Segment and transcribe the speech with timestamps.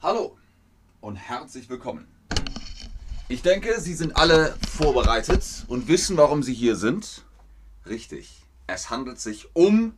[0.00, 0.38] Hallo
[1.00, 2.06] und herzlich willkommen.
[3.26, 7.24] Ich denke, Sie sind alle vorbereitet und wissen, warum Sie hier sind.
[7.84, 8.44] Richtig.
[8.68, 9.96] Es handelt sich um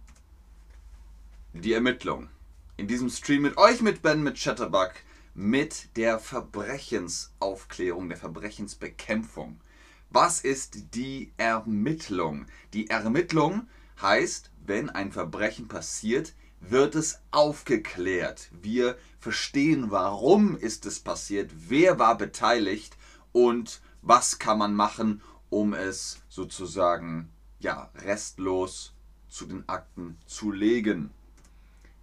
[1.53, 2.31] die Ermittlung.
[2.79, 4.93] In diesem Stream mit euch, mit Ben, mit Chatterbug,
[5.35, 9.61] mit der Verbrechensaufklärung, der Verbrechensbekämpfung.
[10.09, 12.47] Was ist die Ermittlung?
[12.73, 13.69] Die Ermittlung
[14.01, 18.49] heißt, wenn ein Verbrechen passiert, wird es aufgeklärt.
[18.63, 22.97] Wir verstehen, warum ist es passiert, wer war beteiligt
[23.33, 28.95] und was kann man machen, um es sozusagen ja, restlos
[29.29, 31.11] zu den Akten zu legen.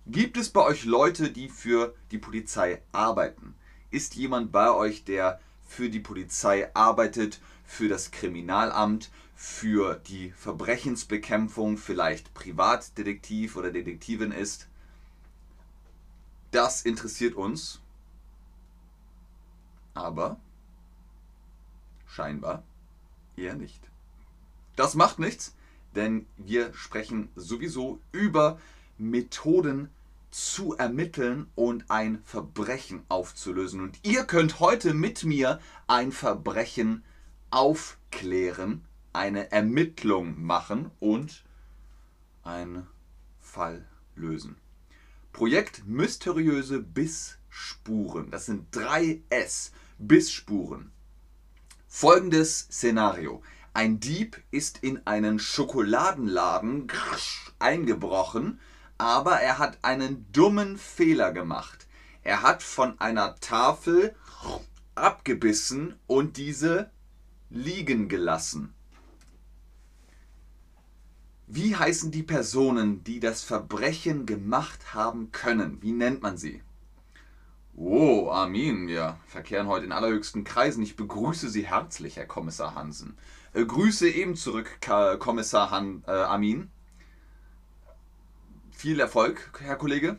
[0.06, 3.56] Gibt es bei euch Leute, die für die Polizei arbeiten?
[3.92, 11.78] Ist jemand bei euch, der für die Polizei arbeitet, für das Kriminalamt, für die Verbrechensbekämpfung,
[11.78, 14.68] vielleicht Privatdetektiv oder Detektivin ist?
[16.50, 17.80] Das interessiert uns.
[19.94, 20.40] Aber
[22.08, 22.64] scheinbar
[23.36, 23.80] eher nicht.
[24.76, 25.56] Das macht nichts,
[25.96, 28.60] denn wir sprechen sowieso über
[28.98, 29.92] Methoden
[30.32, 33.82] zu ermitteln und ein Verbrechen aufzulösen.
[33.82, 37.04] Und ihr könnt heute mit mir ein Verbrechen
[37.52, 38.84] aufklären,
[39.18, 41.44] eine Ermittlung machen und
[42.44, 42.88] einen
[43.42, 43.84] Fall
[44.16, 44.58] lösen.
[45.34, 48.30] Projekt Mysteriöse Bissspuren.
[48.30, 49.72] Das sind drei S.
[49.98, 50.92] Bissspuren.
[51.88, 53.42] Folgendes Szenario.
[53.74, 56.88] Ein Dieb ist in einen Schokoladenladen
[57.58, 58.60] eingebrochen,
[59.00, 61.88] aber er hat einen dummen Fehler gemacht.
[62.24, 64.16] Er hat von einer Tafel
[64.94, 66.92] abgebissen und diese
[67.50, 68.74] liegen gelassen.
[71.50, 75.82] Wie heißen die Personen, die das Verbrechen gemacht haben können?
[75.82, 76.62] Wie nennt man sie?
[77.74, 80.84] Oh, Amin, wir verkehren heute in allerhöchsten Kreisen.
[80.84, 83.18] Ich begrüße Sie herzlich, Herr Kommissar Hansen.
[83.54, 84.80] Äh, Grüße eben zurück,
[85.20, 86.70] Kommissar Han, äh, Amin.
[88.72, 90.18] Viel Erfolg, Herr Kollege.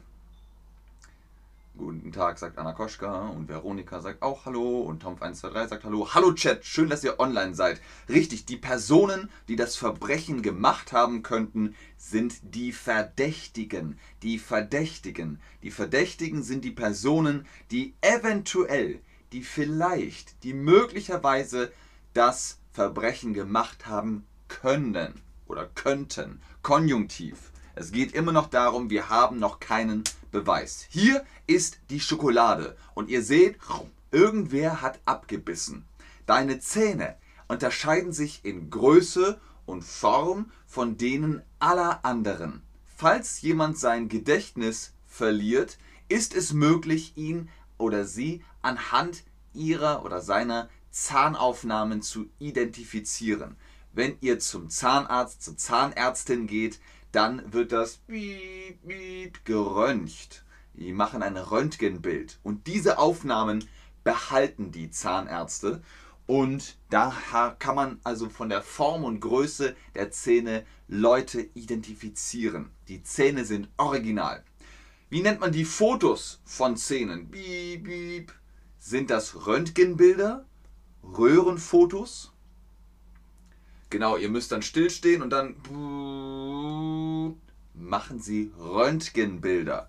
[1.79, 6.09] Guten Tag, sagt Anna Koschka und Veronika sagt auch Hallo und Tomf123 sagt Hallo.
[6.13, 7.81] Hallo Chat, schön, dass ihr online seid.
[8.09, 13.97] Richtig, die Personen, die das Verbrechen gemacht haben könnten, sind die Verdächtigen.
[14.25, 15.41] Die Verdächtigen.
[15.63, 19.01] Die Verdächtigen sind die Personen, die eventuell,
[19.31, 21.71] die vielleicht, die möglicherweise
[22.13, 25.15] das Verbrechen gemacht haben können
[25.47, 26.41] oder könnten.
[26.63, 27.53] Konjunktiv.
[27.81, 30.03] Es geht immer noch darum, wir haben noch keinen
[30.33, 30.85] Beweis.
[30.91, 33.57] Hier ist die Schokolade und ihr seht,
[34.11, 35.85] irgendwer hat abgebissen.
[36.27, 37.15] Deine Zähne
[37.47, 42.63] unterscheiden sich in Größe und Form von denen aller anderen.
[42.97, 45.79] Falls jemand sein Gedächtnis verliert,
[46.09, 49.23] ist es möglich, ihn oder sie anhand
[49.55, 53.55] ihrer oder seiner Zahnaufnahmen zu identifizieren.
[53.93, 56.81] Wenn ihr zum Zahnarzt, zur Zahnärztin geht,
[57.13, 60.45] dann wird das piep, piep geröntgt.
[60.75, 63.65] Die machen ein Röntgenbild und diese Aufnahmen
[64.05, 65.83] behalten die Zahnärzte
[66.29, 72.71] und da kann man also von der Form und Größe der Zähne Leute identifizieren.
[72.87, 74.45] Die Zähne sind original.
[75.09, 77.31] Wie nennt man die Fotos von Zähnen?
[77.31, 78.33] Piep, piep.
[78.79, 80.45] Sind das Röntgenbilder?
[81.03, 82.33] Röhrenfotos?
[83.91, 85.57] Genau, ihr müsst dann stillstehen und dann
[87.75, 89.89] machen Sie Röntgenbilder.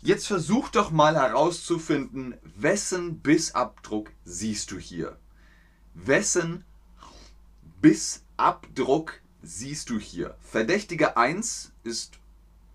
[0.00, 5.18] Jetzt versuch doch mal herauszufinden, wessen Bissabdruck siehst du hier?
[5.94, 6.64] Wessen
[7.80, 10.36] Bissabdruck siehst du hier?
[10.40, 12.18] Verdächtige 1 ist,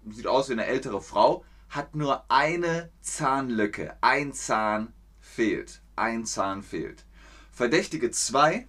[0.09, 3.95] sieht aus wie eine ältere Frau, hat nur eine Zahnlücke.
[4.01, 5.81] Ein Zahn fehlt.
[5.95, 7.05] Ein Zahn fehlt.
[7.51, 8.67] Verdächtige 2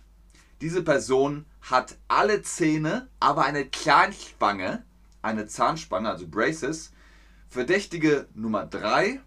[0.65, 4.83] diese Person hat alle Zähne, aber eine Zahnspange,
[5.21, 6.91] eine Zahnspange, also Braces.
[7.51, 9.21] Verdächtige Nummer 3,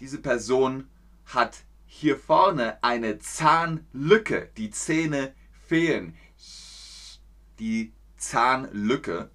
[0.00, 0.88] diese Person
[1.26, 4.48] hat hier vorne eine Zahnlücke.
[4.56, 5.34] Die Zähne
[5.66, 6.16] fehlen.
[7.58, 9.30] Die Zahnlücke.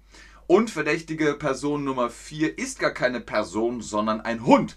[0.48, 4.76] Und verdächtige Person Nummer 4 ist gar keine Person, sondern ein Hund.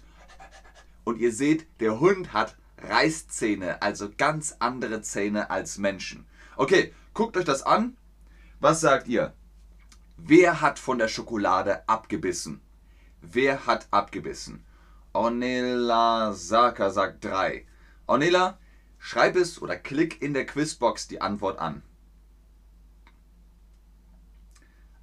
[1.02, 6.24] Und ihr seht, der Hund hat Reißzähne, also ganz andere Zähne als Menschen.
[6.58, 7.96] Okay, guckt euch das an.
[8.58, 9.32] Was sagt ihr?
[10.16, 12.60] Wer hat von der Schokolade abgebissen?
[13.20, 14.64] Wer hat abgebissen?
[15.12, 17.64] Ornella Saka sagt 3.
[18.08, 18.58] Ornella,
[18.98, 21.84] schreib es oder klick in der Quizbox die Antwort an.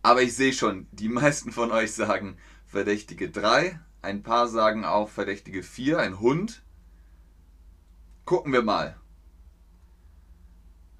[0.02, 5.08] Aber ich sehe schon, die meisten von euch sagen Verdächtige 3, Ein paar sagen auch
[5.08, 6.64] verdächtige 4, ein Hund.
[8.26, 9.00] Gucken wir mal.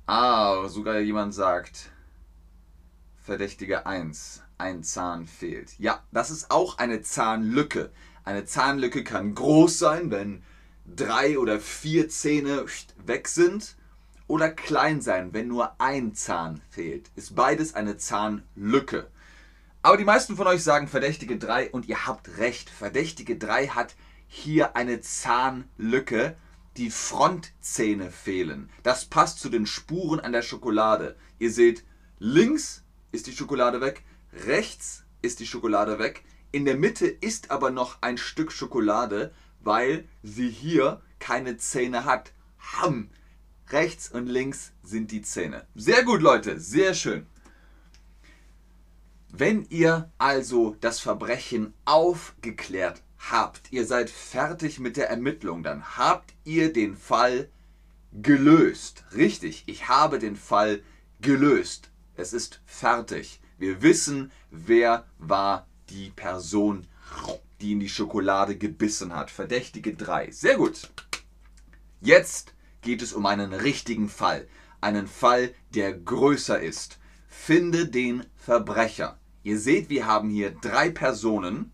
[0.08, 1.92] Ah, sogar jemand sagt
[3.18, 5.80] verdächtige 1, ein Zahn fehlt.
[5.80, 7.92] Ja, das ist auch eine Zahnlücke.
[8.24, 10.44] Eine Zahnlücke kann groß sein, wenn
[10.86, 12.66] drei oder vier Zähne
[13.04, 13.78] weg sind
[14.28, 17.10] oder klein sein, wenn nur ein Zahn fehlt.
[17.16, 19.10] Ist beides eine Zahnlücke.
[19.82, 22.70] Aber die meisten von euch sagen Verdächtige 3 und ihr habt recht.
[22.70, 23.96] Verdächtige 3 hat
[24.28, 26.38] hier eine Zahnlücke.
[26.78, 28.70] Die Frontzähne fehlen.
[28.84, 31.16] Das passt zu den Spuren an der Schokolade.
[31.40, 31.86] Ihr seht,
[32.20, 34.04] links ist die Schokolade weg,
[34.46, 36.26] rechts ist die Schokolade weg.
[36.52, 42.34] In der Mitte ist aber noch ein Stück Schokolade, weil sie hier keine Zähne hat.
[42.60, 43.10] Ham!
[43.70, 45.66] Rechts und links sind die Zähne.
[45.76, 47.26] Sehr gut, Leute, sehr schön.
[49.30, 53.02] Wenn ihr also das Verbrechen aufgeklärt
[53.32, 57.50] habt, ihr seid fertig mit der Ermittlung, dann habt ihr den Fall
[58.12, 59.04] gelöst.
[59.16, 60.82] Richtig, ich habe den Fall
[61.22, 61.90] gelöst.
[62.16, 63.42] Es ist fertig.
[63.58, 66.88] Wir wissen, wer war die Person,
[67.62, 69.32] die in die Schokolade gebissen hat.
[69.32, 70.32] Verdächtige 3.
[70.32, 70.92] Sehr gut.
[72.02, 74.48] Jetzt geht es um einen richtigen Fall.
[74.82, 77.00] Einen Fall, der größer ist.
[77.28, 79.18] Finde den Verbrecher.
[79.44, 81.72] Ihr seht, wir haben hier drei Personen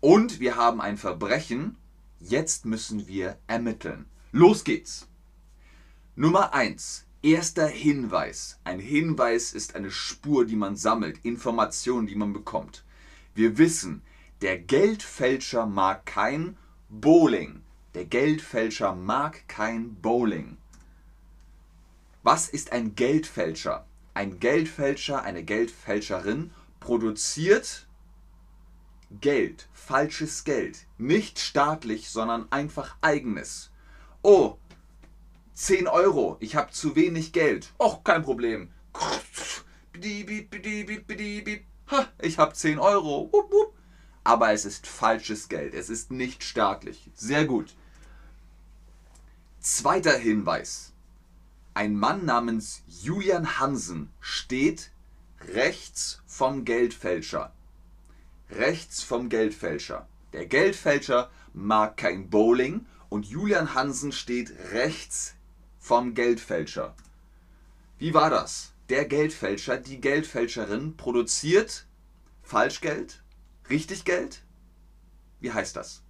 [0.00, 1.76] und wir haben ein Verbrechen.
[2.20, 4.06] Jetzt müssen wir ermitteln.
[4.32, 5.08] Los geht's.
[6.16, 7.06] Nummer 1.
[7.22, 8.58] Erster Hinweis.
[8.64, 12.84] Ein Hinweis ist eine Spur, die man sammelt, Informationen, die man bekommt.
[13.34, 14.02] Wir wissen,
[14.40, 16.56] der Geldfälscher mag kein
[16.88, 17.62] Bowling.
[17.94, 20.58] Der Geldfälscher mag kein Bowling.
[22.22, 23.84] Was ist ein Geldfälscher?
[24.14, 27.87] Ein Geldfälscher, eine Geldfälscherin produziert
[29.10, 30.86] Geld, falsches Geld.
[30.98, 33.70] Nicht staatlich, sondern einfach eigenes.
[34.22, 34.58] Oh,
[35.54, 37.72] 10 Euro, ich habe zu wenig Geld.
[37.78, 38.70] Och, kein Problem.
[42.20, 43.30] Ich habe 10 Euro
[44.28, 45.72] aber es ist falsches Geld.
[45.72, 47.10] Es ist nicht staatlich.
[47.14, 47.74] Sehr gut.
[49.58, 50.92] Zweiter Hinweis.
[51.72, 54.90] Ein Mann namens Julian Hansen steht
[55.54, 57.54] rechts vom Geldfälscher.
[58.50, 60.08] Rechts vom Geldfälscher.
[60.32, 65.34] Der Geldfälscher mag kein Bowling und Julian Hansen steht rechts
[65.78, 66.94] vom Geldfälscher.
[67.98, 68.72] Wie war das?
[68.88, 71.86] Der Geldfälscher, die Geldfälscherin produziert
[72.42, 73.22] Falschgeld
[73.70, 74.42] Richtig Geld?
[75.40, 76.02] Wie heißt das?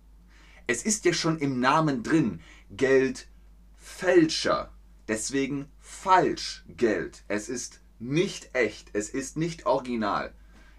[0.67, 2.41] Es ist ja schon im Namen drin.
[2.71, 4.73] Geldfälscher.
[5.09, 7.25] Deswegen Falschgeld.
[7.27, 8.91] Es ist nicht echt.
[8.93, 10.33] Es ist nicht original.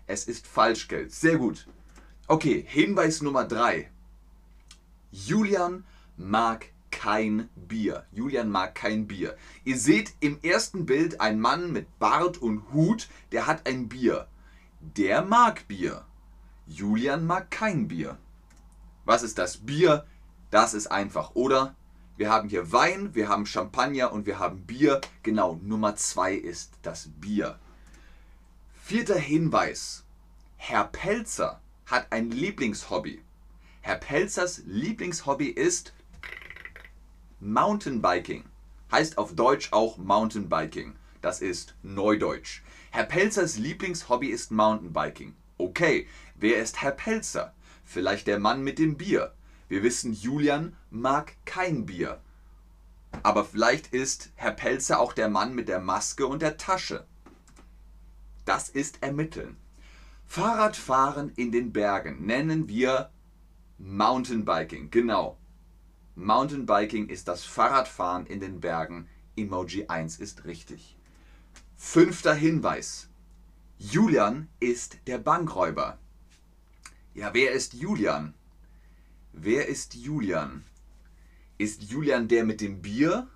[0.10, 1.12] Es ist Falschgeld.
[1.12, 1.68] Sehr gut.
[2.28, 3.92] Okay, Hinweis Nummer 3.
[5.12, 5.86] Julian
[6.18, 8.08] mag kein Bier.
[8.12, 9.38] Julian mag kein Bier.
[9.66, 14.26] Ihr seht im ersten Bild einen Mann mit Bart und Hut, der hat ein Bier.
[14.82, 16.04] Der mag Bier.
[16.66, 18.18] Julian mag kein Bier.
[19.06, 20.08] Was ist das Bier?
[20.50, 21.76] Das ist einfach, oder?
[22.18, 25.02] Wir haben hier Wein, wir haben Champagner und wir haben Bier.
[25.22, 27.60] Genau, Nummer zwei ist das Bier.
[28.90, 30.04] Vierter Hinweis.
[30.58, 33.22] Herr Pelzer hat ein Lieblingshobby.
[33.82, 35.94] Herr Pelzers Lieblingshobby ist
[37.40, 38.46] Mountainbiking.
[38.92, 40.96] Heißt auf Deutsch auch Mountainbiking.
[41.22, 42.64] Das ist Neudeutsch.
[42.90, 45.36] Herr Pelzers Lieblingshobby ist Mountainbiking.
[45.60, 47.54] Okay, wer ist Herr Pelzer?
[47.86, 49.36] Vielleicht der Mann mit dem Bier.
[49.68, 52.20] Wir wissen, Julian mag kein Bier.
[53.22, 57.06] Aber vielleicht ist Herr Pelzer auch der Mann mit der Maske und der Tasche.
[58.50, 59.58] Das ist Ermitteln.
[60.26, 63.12] Fahrradfahren in den Bergen nennen wir
[63.78, 64.90] Mountainbiking.
[64.90, 65.38] Genau.
[66.16, 69.08] Mountainbiking ist das Fahrradfahren in den Bergen.
[69.36, 70.98] Emoji 1 ist richtig.
[71.78, 73.08] Fünfter Hinweis.
[73.78, 76.00] Julian ist der Bankräuber.
[77.14, 78.34] Ja, wer ist Julian?
[79.32, 80.64] Wer ist Julian?
[81.60, 83.28] Ist Julian der mit dem Bier?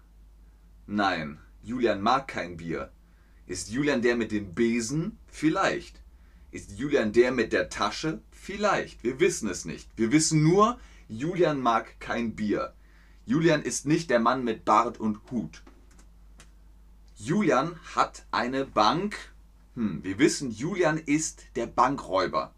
[0.87, 2.91] Nein, Julian mag kein Bier.
[3.47, 5.17] Ist Julian der mit dem Besen?
[5.27, 6.01] Vielleicht.
[6.51, 8.21] Ist Julian der mit der Tasche?
[8.31, 9.03] Vielleicht.
[9.03, 9.89] Wir wissen es nicht.
[9.95, 12.73] Wir wissen nur, Julian mag kein Bier.
[13.25, 15.63] Julian ist nicht der Mann mit Bart und Hut.
[17.15, 19.33] Julian hat eine Bank
[19.75, 22.53] hm, wir wissen, Julian ist der Bankräuber.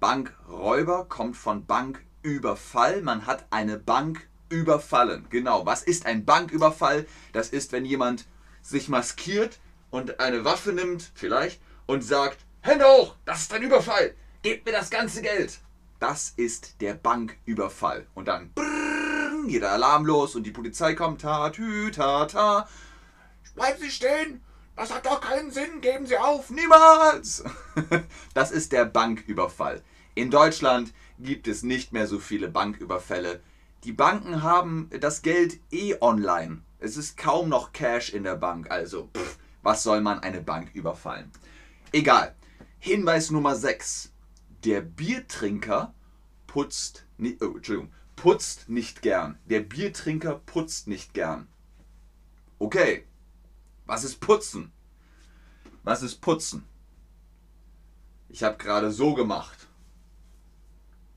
[0.00, 3.02] Bankräuber kommt von Banküberfall.
[3.02, 5.26] Man hat eine Bank überfallen.
[5.28, 7.06] Genau, was ist ein Banküberfall?
[7.32, 8.24] Das ist, wenn jemand
[8.68, 9.58] sich maskiert
[9.90, 14.72] und eine Waffe nimmt, vielleicht, und sagt, Hände hoch, das ist ein Überfall, gebt mir
[14.72, 15.60] das ganze Geld.
[16.00, 18.06] Das ist der Banküberfall.
[18.14, 21.22] Und dann brrrr, jeder Alarm los und die Polizei kommt.
[21.22, 22.68] Ta, tü, ta, ta.
[23.54, 24.42] Bleiben Sie stehen!
[24.74, 25.80] Das hat doch keinen Sinn!
[25.80, 26.50] Geben Sie auf!
[26.50, 27.44] Niemals!
[28.34, 29.82] Das ist der Banküberfall.
[30.14, 33.40] In Deutschland gibt es nicht mehr so viele Banküberfälle.
[33.84, 36.62] Die Banken haben das Geld eh online.
[36.78, 38.70] Es ist kaum noch Cash in der Bank.
[38.70, 41.30] Also, pff, was soll man eine Bank überfallen?
[41.92, 42.34] Egal.
[42.78, 44.12] Hinweis Nummer 6.
[44.64, 45.94] Der Biertrinker
[46.46, 49.38] putzt, nicht, oh, Entschuldigung, putzt nicht gern.
[49.46, 51.48] Der Biertrinker putzt nicht gern.
[52.58, 53.06] Okay.
[53.86, 54.72] Was ist putzen?
[55.82, 56.66] Was ist putzen?
[58.28, 59.68] Ich habe gerade so gemacht.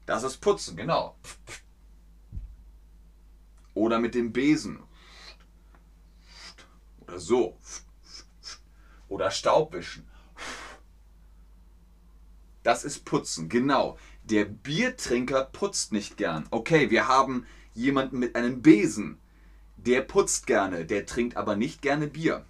[0.06, 1.16] Das ist putzen, genau.
[3.74, 4.80] Oder mit dem Besen.
[7.10, 7.58] Oder so.
[9.08, 10.08] Oder Staubwischen.
[12.62, 13.98] Das ist putzen, genau.
[14.26, 16.46] Der Biertrinker putzt nicht gern.
[16.52, 19.18] Okay, wir haben jemanden mit einem Besen.
[19.78, 22.46] Der putzt gerne, der trinkt aber nicht gerne Bier.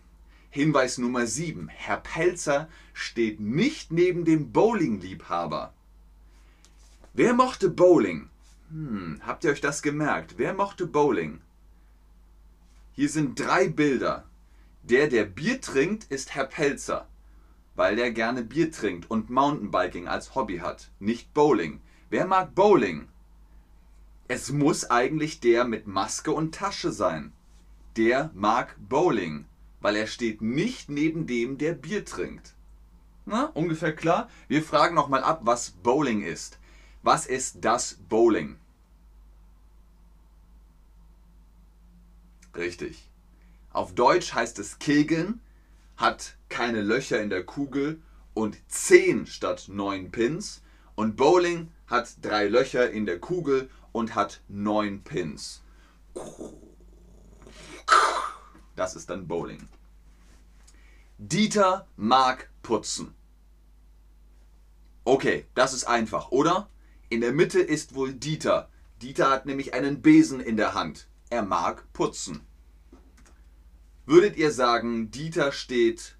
[0.50, 1.70] Hinweis Nummer 7.
[1.70, 5.74] Herr Pelzer steht nicht neben dem Bowling-Liebhaber.
[7.14, 8.30] Wer mochte Bowling?
[8.72, 10.34] Hm, habt ihr euch das gemerkt?
[10.38, 11.40] Wer mochte Bowling?
[12.92, 14.29] Hier sind drei Bilder.
[14.84, 17.08] Der, der Bier trinkt, ist Herr Pelzer,
[17.76, 21.82] weil der gerne Bier trinkt und Mountainbiking als Hobby hat, nicht Bowling.
[22.10, 23.08] Wer mag Bowling?
[24.28, 27.34] Es muss eigentlich der mit Maske und Tasche sein.
[27.98, 29.46] Der mag Bowling
[29.82, 32.56] weil er steht nicht neben dem, der Bier trinkt.
[33.26, 34.30] Na, ungefähr klar?
[34.48, 36.58] Wir fragen nochmal ab, was Bowling ist.
[37.04, 38.58] Was ist das Bowling?
[42.56, 43.09] Richtig.
[43.72, 45.42] Auf Deutsch heißt es Kegeln,
[45.96, 48.02] hat keine Löcher in der Kugel
[48.34, 50.62] und 10 statt 9 Pins.
[50.96, 55.62] Und Bowling hat drei Löcher in der Kugel und hat 9 Pins.
[58.76, 59.68] Das ist dann Bowling.
[61.18, 63.14] Dieter mag putzen.
[65.04, 66.70] Okay, das ist einfach, oder?
[67.10, 68.70] In der Mitte ist wohl Dieter.
[69.02, 71.08] Dieter hat nämlich einen Besen in der Hand.
[71.30, 72.46] Er mag putzen.
[74.10, 76.18] Würdet ihr sagen, Dieter steht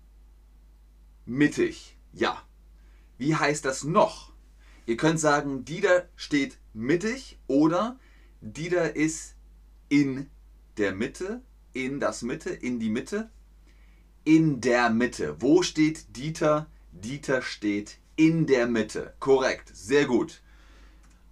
[1.26, 1.98] mittig?
[2.14, 2.44] Ja.
[3.18, 4.32] Wie heißt das noch?
[4.86, 8.00] Ihr könnt sagen, Dieter steht mittig oder
[8.42, 9.36] Dieter ist
[9.90, 10.30] in
[10.78, 11.42] der Mitte
[11.74, 13.30] in das Mitte, in die Mitte,
[14.24, 15.38] in der Mitte.
[15.40, 16.68] Wo steht Dieter?
[16.92, 19.14] Dieter steht in der Mitte.
[19.20, 20.42] Korrekt, sehr gut.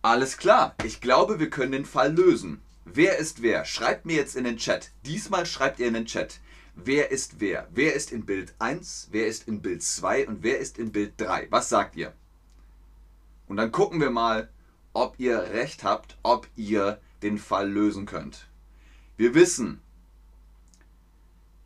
[0.02, 2.62] Alles klar, ich glaube, wir können den Fall lösen.
[2.86, 3.66] Wer ist wer?
[3.66, 4.92] Schreibt mir jetzt in den Chat.
[5.06, 6.40] Diesmal schreibt ihr in den Chat.
[6.80, 7.68] Wer ist wer?
[7.74, 11.14] Wer ist in Bild 1, wer ist in Bild 2 und wer ist in Bild
[11.18, 11.48] 3?
[11.50, 12.14] Was sagt ihr?
[13.48, 14.50] Und dann gucken wir mal,
[14.94, 18.48] ob ihr recht habt, ob ihr den Fall lösen könnt.
[19.18, 19.82] Wir wissen,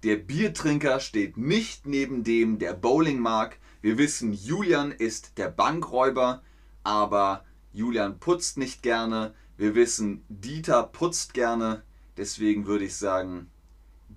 [0.03, 3.57] der Biertrinker steht nicht neben dem, der Bowling mag.
[3.81, 6.41] Wir wissen, Julian ist der Bankräuber,
[6.83, 9.33] aber Julian putzt nicht gerne.
[9.57, 11.83] Wir wissen, Dieter putzt gerne.
[12.15, 13.51] Deswegen würde ich sagen,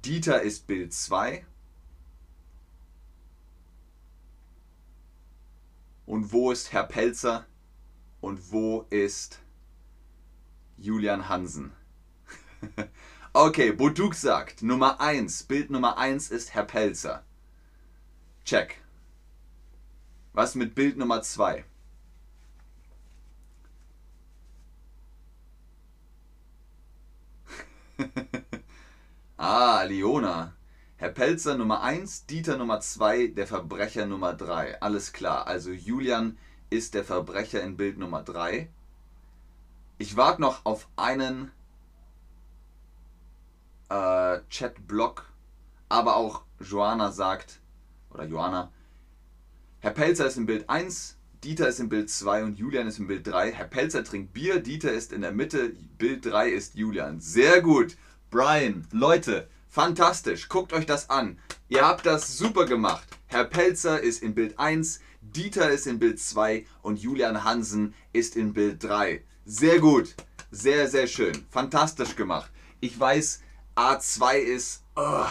[0.04, 1.46] Dieter ist Bild 2.
[6.04, 7.46] Und wo ist Herr Pelzer?
[8.20, 9.40] Und wo ist
[10.76, 11.72] Julian Hansen?
[13.36, 17.24] Okay, Boduk sagt, Nummer 1, Bild Nummer 1 ist Herr Pelzer.
[18.44, 18.80] Check.
[20.32, 21.64] Was mit Bild Nummer 2?
[29.36, 30.54] ah, Leona.
[30.96, 34.80] Herr Pelzer Nummer 1, Dieter Nummer 2, der Verbrecher Nummer 3.
[34.80, 35.46] Alles klar.
[35.46, 36.38] Also Julian
[36.70, 38.68] ist der Verbrecher in Bild Nummer 3.
[39.98, 41.50] Ich warte noch auf einen
[43.88, 45.28] äh, Chat-Blog,
[45.88, 47.60] aber auch Joanna sagt,
[48.10, 48.72] oder Joanna,
[49.80, 53.06] Herr Pelzer ist im Bild 1, Dieter ist im Bild 2 und Julian ist im
[53.06, 53.52] Bild 3.
[53.52, 57.20] Herr Pelzer trinkt Bier, Dieter ist in der Mitte, Bild 3 ist Julian.
[57.20, 57.96] Sehr gut.
[58.34, 60.48] Brian, Leute, fantastisch.
[60.48, 61.38] Guckt euch das an.
[61.68, 63.06] Ihr habt das super gemacht.
[63.28, 68.34] Herr Pelzer ist in Bild 1, Dieter ist in Bild 2 und Julian Hansen ist
[68.34, 69.22] in Bild 3.
[69.44, 70.16] Sehr gut.
[70.50, 71.46] Sehr, sehr schön.
[71.48, 72.50] Fantastisch gemacht.
[72.80, 73.40] Ich weiß,
[73.76, 75.26] A2 ist uh,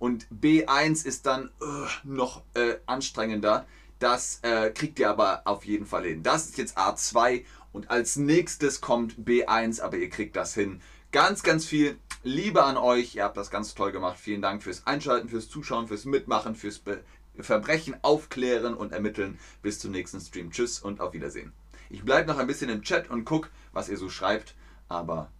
[0.00, 3.66] und B1 ist dann uh, noch äh, anstrengender.
[4.00, 6.24] Das äh, kriegt ihr aber auf jeden Fall hin.
[6.24, 10.80] Das ist jetzt A2 und als nächstes kommt B1, aber ihr kriegt das hin.
[11.14, 13.14] Ganz, ganz viel Liebe an euch.
[13.14, 14.18] Ihr habt das ganz toll gemacht.
[14.18, 17.04] Vielen Dank fürs Einschalten, fürs Zuschauen, fürs Mitmachen, fürs Be
[17.38, 19.38] Verbrechen aufklären und ermitteln.
[19.62, 20.50] Bis zum nächsten Stream.
[20.50, 21.52] Tschüss und auf Wiedersehen.
[21.88, 24.56] Ich bleibe noch ein bisschen im Chat und gucke, was ihr so schreibt,
[24.88, 25.30] aber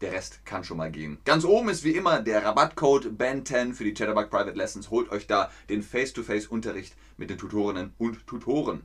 [0.00, 1.18] der Rest kann schon mal gehen.
[1.24, 4.90] Ganz oben ist wie immer der Rabattcode BAN10 für die Chatterbug Private Lessons.
[4.90, 8.84] Holt euch da den Face-to-Face-Unterricht mit den Tutorinnen und Tutoren.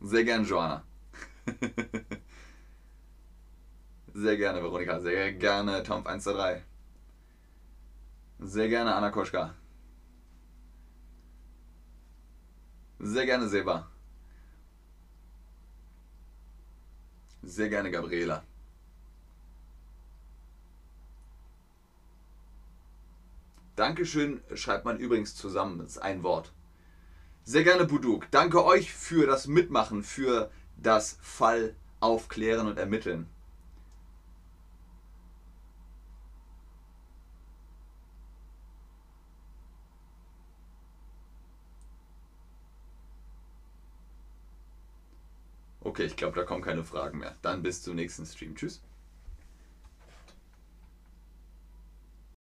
[0.00, 0.84] Sehr gern, Joanna.
[4.14, 5.00] Sehr gerne, Veronika.
[5.00, 6.62] Sehr gerne, Tom123.
[8.40, 9.54] Sehr gerne, Anna Koschka.
[13.00, 13.88] Sehr gerne, Seba.
[17.42, 18.44] Sehr gerne, Gabriela.
[23.76, 25.78] Dankeschön schreibt man übrigens zusammen.
[25.78, 26.52] Das ist ein Wort.
[27.48, 28.30] Sehr gerne, Buduk.
[28.30, 33.26] Danke euch für das Mitmachen, für das Fall aufklären und ermitteln.
[45.80, 47.34] Okay, ich glaube, da kommen keine Fragen mehr.
[47.40, 48.56] Dann bis zum nächsten Stream.
[48.56, 48.82] Tschüss.